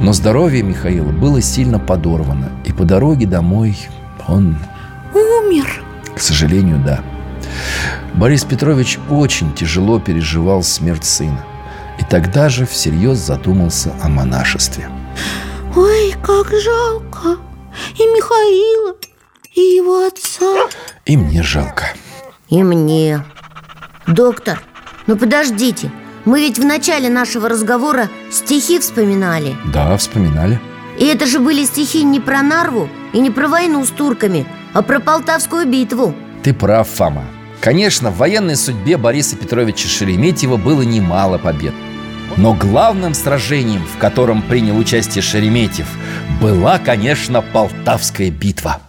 Но 0.00 0.12
здоровье 0.12 0.62
Михаила 0.62 1.10
было 1.10 1.40
сильно 1.40 1.78
подорвано. 1.78 2.50
И 2.64 2.72
по 2.72 2.84
дороге 2.84 3.26
домой 3.26 3.76
он... 4.26 4.58
Умер 5.12 5.82
К 6.14 6.20
сожалению, 6.20 6.82
да. 6.84 7.00
Борис 8.14 8.44
Петрович 8.44 8.98
очень 9.08 9.52
тяжело 9.52 10.00
переживал 10.00 10.62
смерть 10.62 11.04
сына. 11.04 11.44
И 11.98 12.04
тогда 12.04 12.48
же 12.48 12.66
всерьез 12.66 13.18
задумался 13.18 13.92
о 14.02 14.08
монашестве. 14.08 14.88
Ой, 15.76 16.14
как 16.22 16.48
жалко 16.48 17.36
И 17.96 18.02
Михаила, 18.02 18.96
и 19.54 19.60
его 19.60 20.06
отца 20.06 20.68
И 21.04 21.16
мне 21.16 21.42
жалко. 21.42 21.84
И 22.48 22.62
мне 22.62 23.24
Доктор, 24.06 24.60
ну 25.06 25.16
подождите 25.16 25.92
Мы 26.24 26.40
ведь 26.40 26.58
в 26.58 26.64
начале 26.64 27.08
нашего 27.08 27.48
разговора 27.48 28.08
стихи 28.30 28.78
вспоминали 28.78 29.56
Да, 29.72 29.96
вспоминали. 29.96 30.60
И 30.98 31.04
это 31.04 31.24
же 31.26 31.38
были 31.38 31.64
стихи 31.64 32.02
не 32.02 32.20
про 32.20 32.42
Нарву 32.42 32.88
и 33.12 33.20
не 33.20 33.30
про 33.30 33.48
войну 33.48 33.84
с 33.84 33.90
турками 33.90 34.46
А 34.74 34.82
про 34.82 35.00
Полтавскую 35.00 35.66
битву 35.66 36.14
Ты 36.42 36.52
прав, 36.52 36.88
Фома. 36.88 37.24
Конечно, 37.60 38.10
в 38.10 38.16
военной 38.16 38.56
судьбе 38.56 38.96
Бориса 38.96 39.36
Петровича 39.36 39.88
Шереметьева 39.88 40.56
было 40.56 40.82
немало 40.82 41.38
побед. 41.38 41.74
Но 42.36 42.54
главным 42.54 43.12
сражением, 43.12 43.84
в 43.84 43.98
котором 43.98 44.40
принял 44.42 44.78
участие 44.78 45.20
Шереметьев, 45.20 45.86
была, 46.40 46.78
конечно, 46.78 47.42
Полтавская 47.42 48.30
битва. 48.30 48.80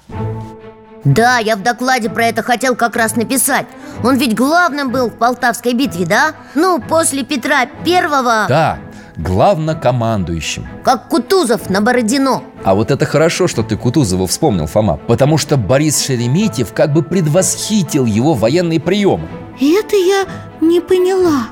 Да, 1.04 1.40
я 1.40 1.56
в 1.56 1.64
докладе 1.64 2.10
про 2.10 2.26
это 2.26 2.44
хотел 2.44 2.76
как 2.76 2.96
раз 2.96 3.16
написать 3.16 3.66
Он 4.04 4.18
ведь 4.18 4.36
главным 4.36 4.92
был 4.92 5.10
в 5.10 5.14
Полтавской 5.14 5.74
битве, 5.74 6.06
да? 6.06 6.34
Ну, 6.56 6.82
после 6.82 7.24
Петра 7.24 7.68
Первого 7.86 8.46
Да, 8.50 8.80
главнокомандующим. 9.18 10.68
Как 10.84 11.08
Кутузов 11.08 11.70
на 11.70 11.82
Бородино 11.82 12.44
А 12.64 12.74
вот 12.74 12.90
это 12.90 13.06
хорошо, 13.06 13.48
что 13.48 13.62
ты 13.64 13.78
Кутузова 13.78 14.26
вспомнил, 14.28 14.66
Фома 14.66 14.98
Потому 15.08 15.38
что 15.38 15.58
Борис 15.58 16.04
Шереметьев 16.04 16.74
как 16.74 16.94
бы 16.94 17.04
предвосхитил 17.04 18.06
его 18.06 18.34
военные 18.34 18.80
приемы 18.80 19.28
Это 19.60 19.96
я 19.96 20.26
не 20.62 20.82
поняла 20.82 21.48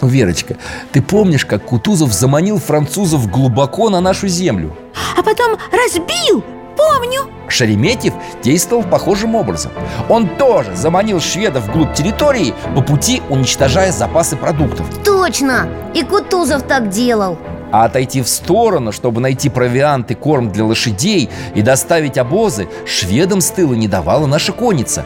Ну, 0.00 0.08
Верочка, 0.08 0.56
ты 0.92 1.02
помнишь, 1.02 1.44
как 1.44 1.64
Кутузов 1.64 2.12
заманил 2.12 2.58
французов 2.58 3.30
глубоко 3.30 3.90
на 3.90 4.00
нашу 4.00 4.28
землю? 4.28 4.74
А 5.18 5.22
потом 5.22 5.58
разбил, 5.72 6.42
помню. 6.80 7.30
Шереметьев 7.48 8.14
действовал 8.42 8.82
похожим 8.82 9.34
образом. 9.34 9.72
Он 10.08 10.28
тоже 10.28 10.74
заманил 10.76 11.20
шведов 11.20 11.64
вглубь 11.64 11.94
территории 11.94 12.54
По 12.74 12.80
пути 12.80 13.22
уничтожая 13.28 13.92
запасы 13.92 14.36
продуктов. 14.36 14.86
Точно! 15.04 15.68
И 15.94 16.02
Кутузов 16.02 16.62
так 16.62 16.88
делал. 16.88 17.38
А 17.72 17.84
отойти 17.84 18.22
в 18.22 18.28
сторону, 18.28 18.92
чтобы 18.92 19.20
найти 19.20 19.48
провиант 19.48 20.10
и 20.10 20.14
корм 20.14 20.50
для 20.50 20.64
лошадей 20.64 21.28
И 21.54 21.62
доставить 21.62 22.18
обозы 22.18 22.68
Шведам 22.86 23.40
с 23.40 23.50
тыла 23.50 23.74
не 23.74 23.88
давала 23.88 24.26
наша 24.26 24.52
конница. 24.52 25.04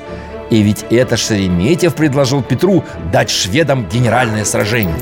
И 0.50 0.62
ведь 0.62 0.84
это 0.90 1.16
Шереметьев 1.16 1.94
предложил 1.94 2.42
Петру 2.42 2.84
Дать 3.12 3.30
шведам 3.30 3.88
генеральное 3.88 4.44
сражение 4.44 4.96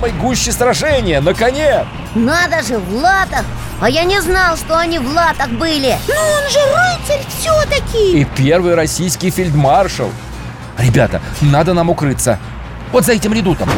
самой 0.00 0.12
гуще 0.12 0.52
сражения, 0.52 1.20
на 1.20 1.34
коне 1.34 1.84
Надо 2.14 2.62
же, 2.62 2.78
в 2.78 2.94
латах! 2.94 3.44
А 3.80 3.88
я 3.88 4.04
не 4.04 4.20
знал, 4.20 4.56
что 4.56 4.78
они 4.78 4.98
в 4.98 5.06
латах 5.12 5.48
были! 5.50 5.96
Ну 6.08 6.14
он 6.14 6.50
же 6.50 6.58
рыцарь 6.58 7.24
все-таки 7.28 8.20
И 8.20 8.24
первый 8.24 8.74
российский 8.74 9.30
фельдмаршал! 9.30 10.10
Ребята, 10.78 11.20
надо 11.42 11.74
нам 11.74 11.90
укрыться! 11.90 12.38
Вот 12.92 13.04
за 13.04 13.12
этим 13.12 13.34
редутом! 13.34 13.68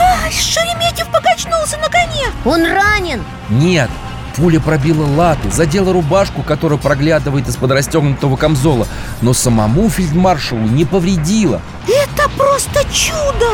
А, 0.00 0.30
Шереметьев 0.30 1.06
покачнулся 1.12 1.76
на 1.78 1.88
коне 1.88 2.26
Он 2.44 2.64
ранен! 2.64 3.22
Нет, 3.48 3.90
пуля 4.34 4.58
пробила 4.58 5.06
латы, 5.06 5.50
задела 5.50 5.92
рубашку, 5.92 6.42
которая 6.42 6.78
проглядывает 6.78 7.46
из-под 7.46 7.70
расстегнутого 7.70 8.36
камзола 8.36 8.88
Но 9.22 9.32
самому 9.32 9.88
фельдмаршалу 9.90 10.62
не 10.62 10.84
повредила! 10.84 11.60
Это 11.86 12.28
просто 12.30 12.82
чудо 12.92 13.46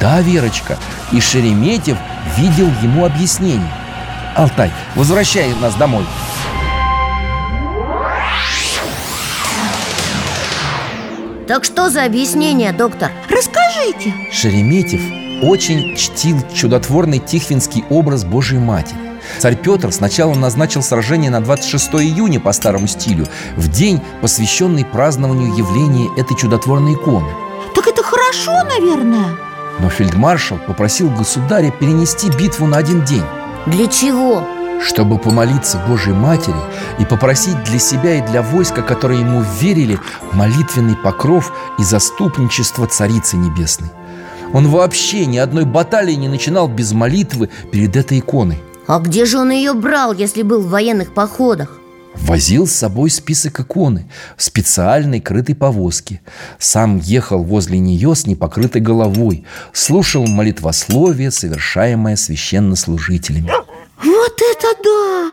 Да, 0.00 0.20
Верочка, 0.20 0.76
и 1.12 1.20
Шереметьев 1.20 1.96
видел 2.36 2.68
ему 2.82 3.04
объяснение. 3.04 3.70
Алтай, 4.34 4.70
возвращай 4.94 5.54
нас 5.54 5.74
домой. 5.74 6.04
Так 11.48 11.64
что 11.64 11.88
за 11.88 12.04
объяснение, 12.04 12.72
доктор? 12.72 13.12
Расскажите. 13.30 14.12
Шереметьев 14.32 15.00
очень 15.44 15.96
чтил 15.96 16.38
чудотворный 16.52 17.20
тихвинский 17.20 17.84
образ 17.88 18.24
Божьей 18.24 18.58
Матери. 18.58 18.98
Царь 19.38 19.56
Петр 19.56 19.92
сначала 19.92 20.34
назначил 20.34 20.82
сражение 20.82 21.30
на 21.30 21.40
26 21.40 21.94
июня 21.94 22.40
по 22.40 22.52
старому 22.52 22.86
стилю 22.86 23.26
В 23.56 23.68
день, 23.68 24.00
посвященный 24.20 24.84
празднованию 24.84 25.56
явления 25.56 26.10
этой 26.16 26.36
чудотворной 26.36 26.94
иконы. 26.94 27.28
Так 27.74 27.86
это 27.86 28.02
хорошо, 28.02 28.52
наверное 28.64 29.45
Но 29.78 29.90
фельдмаршал 29.90 30.58
попросил 30.66 31.10
государя 31.10 31.70
перенести 31.70 32.30
битву 32.30 32.66
на 32.66 32.78
один 32.78 33.04
день 33.04 33.24
Для 33.66 33.86
чего? 33.86 34.42
Чтобы 34.80 35.18
помолиться 35.18 35.82
Божьей 35.88 36.12
Матери 36.12 36.56
и 36.98 37.04
попросить 37.04 37.62
для 37.64 37.78
себя 37.78 38.16
и 38.16 38.26
для 38.26 38.42
войска, 38.42 38.82
которые 38.82 39.20
ему 39.20 39.42
верили, 39.60 39.98
молитвенный 40.32 40.96
покров 40.96 41.52
и 41.78 41.82
заступничество 41.84 42.86
Царицы 42.86 43.36
Небесной 43.36 43.90
Он 44.52 44.68
вообще 44.68 45.26
ни 45.26 45.38
одной 45.38 45.64
баталии 45.64 46.14
не 46.14 46.28
начинал 46.28 46.68
без 46.68 46.92
молитвы 46.92 47.48
перед 47.72 47.96
этой 47.96 48.18
иконой 48.18 48.58
А 48.86 48.98
где 48.98 49.24
же 49.24 49.38
он 49.38 49.50
ее 49.50 49.72
брал, 49.72 50.12
если 50.12 50.42
был 50.42 50.60
в 50.60 50.68
военных 50.68 51.12
походах? 51.12 51.75
Возил 52.22 52.66
с 52.66 52.72
собой 52.72 53.10
список 53.10 53.60
иконы 53.60 54.10
в 54.36 54.42
специальной 54.42 55.20
крытой 55.20 55.54
повозке 55.54 56.20
Сам 56.58 56.98
ехал 56.98 57.42
возле 57.42 57.78
нее 57.78 58.14
с 58.14 58.26
непокрытой 58.26 58.80
головой 58.80 59.44
Слушал 59.72 60.26
молитвословие, 60.26 61.30
совершаемое 61.30 62.16
священнослужителями 62.16 63.50
Вот 64.02 64.40
это 64.50 64.68
да! 64.82 65.30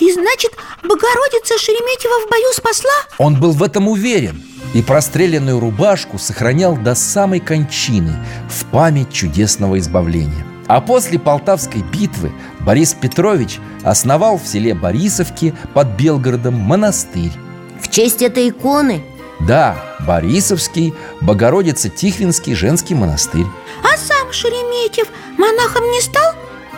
И 0.00 0.12
значит, 0.12 0.52
Богородица 0.82 1.56
Шереметьева 1.58 2.26
в 2.26 2.30
бою 2.30 2.52
спасла? 2.52 2.90
Он 3.18 3.38
был 3.38 3.52
в 3.52 3.62
этом 3.62 3.88
уверен 3.88 4.42
и 4.74 4.82
простреленную 4.82 5.60
рубашку 5.60 6.18
сохранял 6.18 6.76
до 6.76 6.94
самой 6.94 7.40
кончины 7.40 8.14
в 8.50 8.64
память 8.66 9.12
чудесного 9.12 9.78
избавления. 9.78 10.44
А 10.66 10.80
после 10.80 11.18
Полтавской 11.18 11.82
битвы 11.82 12.32
Борис 12.64 12.94
Петрович 12.94 13.60
основал 13.82 14.38
в 14.38 14.46
селе 14.46 14.74
Борисовке 14.74 15.54
под 15.74 15.88
Белгородом 15.96 16.54
монастырь. 16.54 17.32
В 17.80 17.90
честь 17.90 18.22
этой 18.22 18.48
иконы? 18.48 19.02
Да, 19.40 19.76
Борисовский, 20.06 20.94
Богородица-Тихвинский 21.20 22.54
женский 22.54 22.94
монастырь. 22.94 23.46
А 23.82 23.96
сам 23.98 24.32
Шереметьев 24.32 25.08
монахом 25.36 25.84
не 25.90 26.00
стал? 26.00 26.32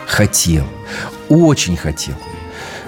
Хотел, 0.07 0.64
очень 1.29 1.77
хотел. 1.77 2.16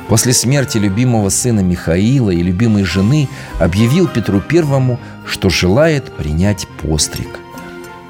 После 0.08 0.32
смерти 0.32 0.78
любимого 0.78 1.28
сына 1.28 1.61
Михаила 1.61 2.30
и 2.30 2.42
любимой 2.42 2.82
жены 2.82 3.28
объявил 3.61 4.08
Петру 4.08 4.40
Первому, 4.40 4.98
что 5.26 5.50
желает 5.50 6.11
принять 6.12 6.66
постриг. 6.82 7.28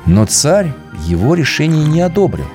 Но 0.07 0.25
царь 0.25 0.73
его 1.05 1.35
решение 1.35 1.85
не 1.85 2.01
одобрил. 2.01 2.47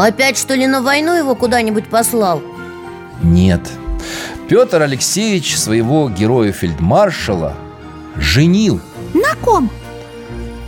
Опять 0.00 0.38
что 0.38 0.54
ли 0.54 0.66
на 0.66 0.82
войну 0.82 1.14
его 1.14 1.34
куда-нибудь 1.34 1.88
послал? 1.88 2.42
Нет. 3.22 3.60
Петр 4.48 4.82
Алексеевич 4.82 5.56
своего 5.58 6.08
героя-фельдмаршала 6.08 7.54
женил. 8.16 8.80
На 9.14 9.34
ком? 9.36 9.70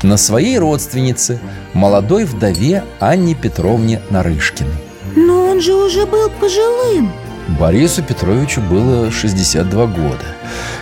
на 0.02 0.16
своей 0.16 0.58
родственнице, 0.58 1.40
молодой 1.74 2.24
вдове 2.24 2.84
Анне 3.00 3.34
Петровне 3.34 4.02
Нарышкиной. 4.10 4.72
Но 5.14 5.46
он 5.46 5.60
же 5.60 5.74
уже 5.74 6.06
был 6.06 6.28
пожилым 6.28 7.12
Борису 7.58 8.02
Петровичу 8.02 8.60
было 8.60 9.10
62 9.10 9.86
года. 9.86 10.24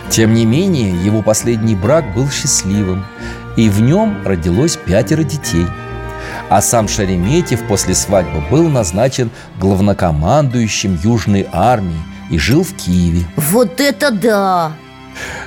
Тем 0.09 0.35
не 0.35 0.45
менее, 0.45 0.91
его 1.05 1.23
последний 1.23 1.75
брак 1.75 2.15
был 2.15 2.29
счастливым, 2.31 3.05
и 3.57 3.69
в 3.69 3.81
нем 3.81 4.17
родилось 4.25 4.77
пятеро 4.77 5.23
детей. 5.23 5.67
А 6.49 6.61
сам 6.61 6.89
Шереметьев 6.89 7.67
после 7.67 7.95
свадьбы 7.95 8.41
был 8.51 8.69
назначен 8.69 9.31
главнокомандующим 9.59 10.99
Южной 11.03 11.47
армии 11.53 12.01
и 12.31 12.39
жил 12.39 12.63
в 12.65 12.75
Киеве. 12.75 13.25
Вот 13.37 13.81
это 13.81 14.11
да! 14.11 14.73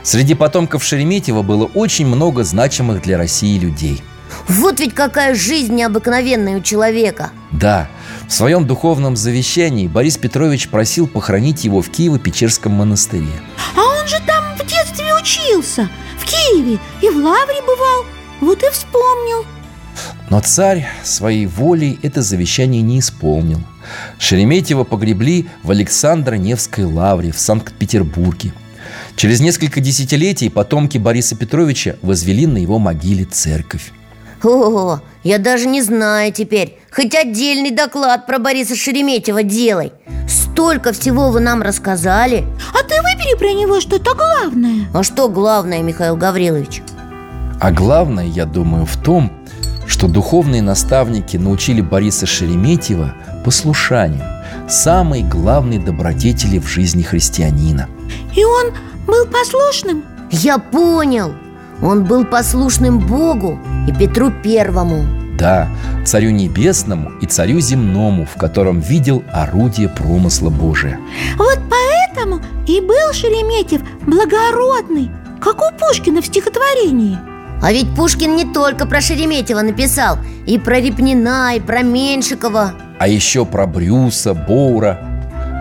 Среди 0.04 0.34
потомков 0.36 0.84
Шереметьева 0.84 1.42
было 1.42 1.66
очень 1.66 2.06
много 2.06 2.44
значимых 2.44 3.02
для 3.02 3.18
России 3.18 3.58
людей. 3.58 4.04
Вот 4.48 4.80
ведь 4.80 4.94
какая 4.94 5.36
жизнь 5.36 5.74
необыкновенная 5.76 6.58
у 6.58 6.62
человека 6.62 7.30
Да, 7.52 7.88
в 8.28 8.34
своем 8.34 8.66
духовном 8.66 9.16
завещании 9.16 9.88
Борис 9.88 10.18
Петрович 10.18 10.70
просил 10.70 11.08
похоронить 11.08 11.64
его 11.64 11.82
в 11.82 11.90
Киево-Печерском 11.90 12.70
монастыре. 12.70 13.28
А 13.76 13.82
он 13.82 14.08
же 14.08 14.18
там 14.26 14.44
в 14.56 14.66
детстве 14.66 15.14
учился 15.16 15.88
В 16.18 16.26
Киеве 16.26 16.80
и 17.02 17.10
в 17.10 17.18
Лавре 17.18 17.62
бывал 17.62 18.06
Вот 18.42 18.64
и 18.64 18.70
вспомнил 18.72 19.46
Но 20.34 20.40
царь 20.40 20.88
своей 21.04 21.46
волей 21.46 22.00
это 22.02 22.24
завещание 22.24 22.82
не 22.82 22.98
исполнил. 23.02 23.60
Шереметьево 24.18 24.84
погребли 24.84 25.48
в 25.62 25.70
Александро-Невской 25.70 26.86
лавре 26.86 27.32
в 27.32 27.38
Санкт-Петербурге. 27.38 28.52
Через 29.16 29.42
несколько 29.42 29.80
десятилетий 29.80 30.50
потомки 30.50 30.98
Бориса 30.98 31.36
Петровича 31.36 31.98
возвели 32.02 32.48
на 32.48 32.58
его 32.58 32.80
могиле 32.80 33.26
церковь. 33.26 33.92
О, 34.44 35.02
я 35.24 35.38
даже 35.38 35.68
не 35.68 35.84
знаю 35.84 36.34
теперь 36.34 36.80
Хоть 36.92 37.14
отдельный 37.14 37.70
доклад 37.70 38.26
про 38.26 38.40
Бориса 38.40 38.76
Шереметьева 38.76 39.44
делай 39.44 39.94
Столько 40.28 40.94
всего 40.94 41.30
вы 41.30 41.42
нам 41.42 41.62
рассказали 41.62 42.44
А 42.74 42.84
ты 42.84 42.96
выбери 43.04 43.38
про 43.38 43.54
него 43.54 43.80
что-то 43.80 44.16
главное 44.16 44.88
А 44.94 45.04
что 45.04 45.30
главное, 45.30 45.82
Михаил 45.82 46.18
Гаврилович? 46.18 46.82
А 47.62 47.72
главное, 47.72 48.26
я 48.26 48.46
думаю, 48.46 48.86
в 48.86 48.98
том, 48.98 49.32
что 49.88 50.08
духовные 50.08 50.62
наставники 50.62 51.38
научили 51.38 51.82
Бориса 51.82 52.26
Шереметьева 52.26 53.14
послушанию 53.44 54.24
Самой 54.68 55.24
главной 55.24 55.78
добродетели 55.78 56.58
в 56.58 56.68
жизни 56.68 57.04
христианина. 57.04 57.88
И 58.36 58.44
он 58.44 58.74
был 59.06 59.26
послушным? 59.26 60.04
Я 60.32 60.58
понял. 60.58 61.34
Он 61.82 62.06
был 62.06 62.26
послушным 62.26 63.00
Богу 63.00 63.60
и 63.88 63.92
Петру 63.92 64.32
Первому. 64.44 65.06
Да, 65.38 65.68
царю 66.06 66.30
небесному 66.30 67.12
и 67.20 67.26
царю 67.26 67.60
земному, 67.60 68.26
в 68.26 68.40
котором 68.40 68.80
видел 68.80 69.24
орудие 69.32 69.90
промысла 69.90 70.50
Божия. 70.50 71.00
Вот 71.38 71.60
поэтому 71.70 72.40
и 72.68 72.80
был 72.80 73.12
Шереметьев 73.12 73.82
благородный 74.06 75.12
Как 75.42 75.58
у 75.62 75.78
Пушкина 75.78 76.22
в 76.22 76.26
стихотворении 76.28 77.18
А 77.64 77.72
ведь 77.72 77.96
Пушкин 77.96 78.36
не 78.36 78.44
только 78.44 78.86
про 78.86 79.00
Шереметьева 79.00 79.62
написал 79.62 80.18
И 80.46 80.58
про 80.58 80.82
Репнина, 80.82 81.56
и 81.56 81.62
про 81.62 81.82
Меньшикова. 81.82 82.74
А 83.00 83.08
еще 83.08 83.46
про 83.46 83.66
Брюса, 83.66 84.34
Боура. 84.34 85.00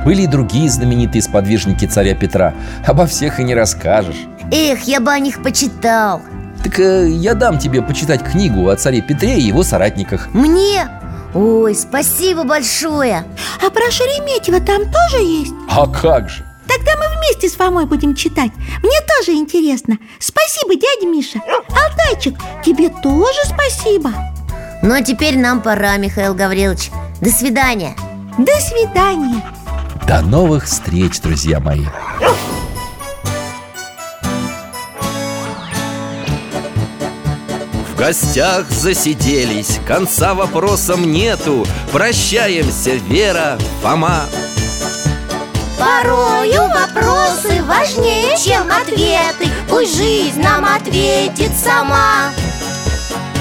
Были 0.04 0.22
и 0.22 0.26
другие 0.26 0.68
знаменитые 0.68 1.22
сподвижники 1.22 1.86
царя 1.86 2.16
Петра. 2.16 2.54
Обо 2.84 3.06
всех 3.06 3.38
и 3.38 3.44
не 3.44 3.54
расскажешь. 3.54 4.26
Эх, 4.50 4.82
я 4.82 4.98
бы 4.98 5.12
о 5.12 5.18
них 5.20 5.44
почитал. 5.44 6.22
Так 6.64 6.80
э, 6.80 7.08
я 7.08 7.34
дам 7.34 7.60
тебе 7.60 7.82
почитать 7.82 8.22
книгу 8.24 8.68
о 8.68 8.74
царе 8.74 9.00
Петре 9.00 9.38
и 9.38 9.42
его 9.42 9.62
соратниках. 9.62 10.28
Мне? 10.34 10.88
Ой, 11.34 11.74
спасибо 11.74 12.42
большое. 12.42 13.24
А 13.64 13.70
про 13.70 13.90
Шереметьева 13.92 14.60
там 14.60 14.82
тоже 14.82 15.22
есть? 15.22 15.54
А 15.70 15.86
как 15.86 16.28
же? 16.28 16.44
Тогда 16.76 16.92
мы 16.96 17.18
вместе 17.18 17.48
с 17.48 17.54
Фомой 17.54 17.84
будем 17.84 18.14
читать. 18.14 18.50
Мне 18.82 18.98
тоже 19.18 19.36
интересно. 19.36 19.98
Спасибо, 20.18 20.74
дядя 20.74 21.06
Миша. 21.06 21.40
Алтайчик, 21.68 22.38
тебе 22.64 22.88
тоже 22.88 23.40
спасибо. 23.44 24.10
Ну 24.82 24.94
а 24.94 25.02
теперь 25.02 25.38
нам 25.38 25.60
пора, 25.60 25.96
Михаил 25.98 26.34
Гаврилович. 26.34 26.90
До 27.20 27.30
свидания. 27.30 27.94
До 28.38 28.52
свидания. 28.60 29.44
До 30.06 30.22
новых 30.22 30.64
встреч, 30.64 31.20
друзья 31.20 31.60
мои. 31.60 31.84
В 37.90 37.96
гостях 37.98 38.70
засиделись, 38.70 39.78
конца 39.86 40.34
вопросам 40.34 41.12
нету. 41.12 41.66
Прощаемся, 41.92 42.92
Вера, 42.94 43.58
Фома 43.82 44.24
Порою 45.78 46.68
вопросы 46.68 47.62
важнее, 47.64 48.36
чем 48.36 48.68
ответы. 48.70 49.50
Пусть 49.68 49.96
жизнь 49.96 50.40
нам 50.40 50.64
ответит 50.64 51.52
сама. 51.56 52.30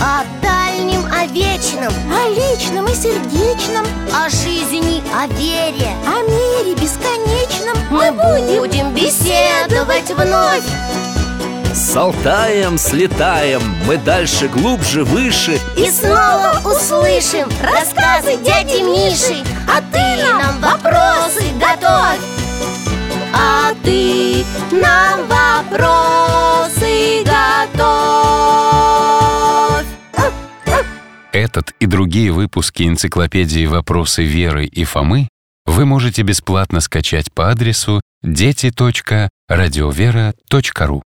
О 0.02 0.24
дальнем, 0.42 1.06
о 1.14 1.26
вечном, 1.28 1.94
О 2.12 2.30
личном 2.30 2.86
и 2.88 2.96
сердечном. 2.96 3.86
О 4.14 4.30
жизни, 4.30 5.04
о 5.14 5.28
вере 5.28 5.92
О 6.08 6.22
мире 6.24 6.76
бесконечном. 6.76 7.78
Мы 7.90 8.12
будем 8.12 8.94
беседовать 8.94 10.10
вновь. 10.10 10.64
С 11.74 11.96
Алтаем 11.96 12.78
слетаем, 12.78 13.62
мы 13.86 13.98
дальше, 13.98 14.48
глубже, 14.48 15.04
выше 15.04 15.60
И 15.78 15.90
снова 15.90 16.60
услышим 16.66 17.48
рассказы 17.62 18.36
дяди 18.38 18.82
Миши. 18.82 19.44
А 19.68 19.82
ты 19.92 20.24
нам 20.24 20.60
вопросы 20.60 21.44
готовь. 21.60 22.20
А 23.34 23.74
ты 23.84 24.44
нам 24.72 25.28
вопросы 25.28 27.24
готовь. 27.24 27.92
Этот 31.32 31.72
и 31.80 31.86
другие 31.86 32.32
выпуски 32.32 32.84
энциклопедии 32.84 33.66
«Вопросы 33.66 34.24
Веры 34.24 34.66
и 34.66 34.84
Фомы» 34.84 35.30
вы 35.66 35.86
можете 35.86 36.24
бесплатно 36.24 36.82
скачать 36.82 37.32
по 37.32 37.50
адресу 37.50 38.02
дети.радиовера.ру. 38.22 41.04